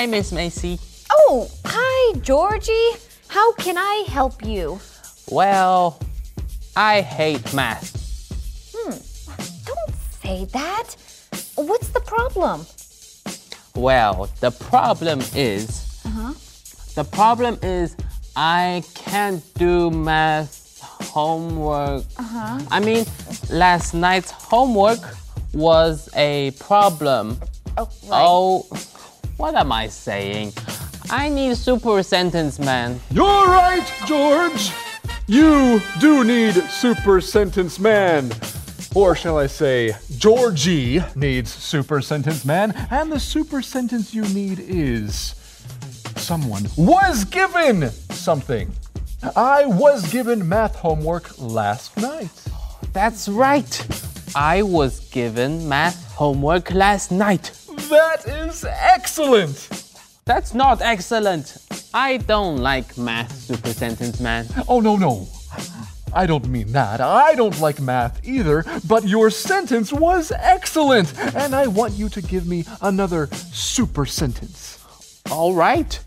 [0.00, 0.78] Hi, Miss Macy.
[1.10, 2.92] Oh, hi, Georgie.
[3.28, 4.80] How can I help you?
[5.30, 6.00] Well,
[6.74, 7.92] I hate math.
[8.74, 8.96] Hmm,
[9.66, 10.96] don't say that.
[11.56, 12.64] What's the problem?
[13.76, 16.00] Well, the problem is.
[16.06, 16.32] Uh-huh.
[16.94, 17.94] The problem is
[18.34, 20.80] I can't do math
[21.12, 22.04] homework.
[22.16, 22.58] Uh-huh.
[22.70, 23.04] I mean,
[23.50, 25.00] last night's homework
[25.52, 27.38] was a problem.
[27.76, 28.66] Oh, Oh,
[29.40, 30.52] what am I saying?
[31.08, 33.00] I need super sentence, man.
[33.10, 34.70] You're right, George.
[35.26, 38.30] You do need Super Sentence Man.
[38.94, 44.58] Or shall I say, Georgie needs Super Sentence Man, and the super sentence you need
[44.58, 45.34] is
[46.16, 48.70] someone was given something.
[49.34, 52.44] I was given math homework last night.
[52.92, 53.72] That's right.
[54.36, 57.52] I was given math homework last night.
[57.90, 59.68] That is excellent.
[60.24, 61.56] That's not excellent.
[61.92, 64.46] I don't like math, super sentence man.
[64.68, 65.26] Oh, no, no.
[66.12, 67.00] I don't mean that.
[67.00, 72.22] I don't like math either, but your sentence was excellent, and I want you to
[72.22, 74.78] give me another super sentence.
[75.28, 75.98] All right.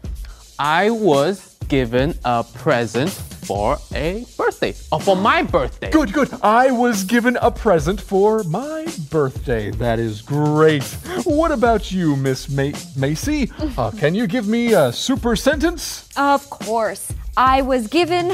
[0.57, 3.11] I was given a present
[3.45, 4.73] for a birthday.
[4.91, 5.91] Oh, for my birthday.
[5.91, 6.29] Good, good.
[6.41, 9.71] I was given a present for my birthday.
[9.71, 10.83] That is great.
[11.25, 13.51] What about you, Miss Ma- Macy?
[13.77, 16.07] Uh, can you give me a super sentence?
[16.15, 17.11] Of course.
[17.35, 18.31] I was given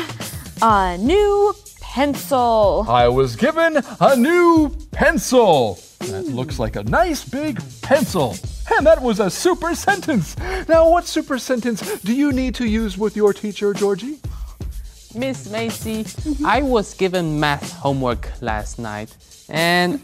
[0.62, 2.86] a new pencil.
[2.90, 5.80] I was given a new pencil.
[6.00, 8.36] That looks like a nice big pencil.
[8.76, 10.38] And that was a super sentence.
[10.68, 14.20] Now, what super sentence do you need to use with your teacher, Georgie?
[15.16, 16.06] Miss Macy,
[16.46, 19.16] I was given math homework last night
[19.50, 20.00] and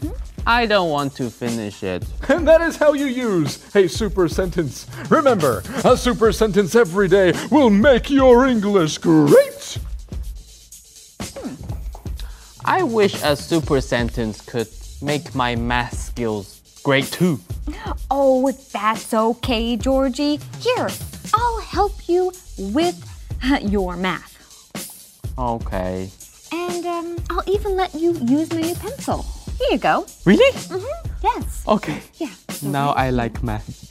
[0.46, 2.04] I don't want to finish it.
[2.28, 4.86] And that is how you use a super sentence.
[5.08, 9.78] Remember, a super sentence every day will make your English great.
[11.20, 11.54] Hmm.
[12.64, 14.68] I wish a super sentence could
[15.00, 17.38] make my math skills great too.
[18.10, 20.40] Oh, that's okay, Georgie.
[20.60, 20.88] Here,
[21.32, 22.96] I'll help you with
[23.62, 24.35] your math.
[25.38, 26.10] Okay.
[26.52, 29.24] And um, I'll even let you use my new pencil.
[29.58, 30.06] Here you go.
[30.24, 30.52] Really?
[30.52, 31.08] Mm-hmm.
[31.22, 31.62] Yes.
[31.68, 32.02] Okay.
[32.16, 32.32] Yeah.
[32.62, 33.85] Now I like math.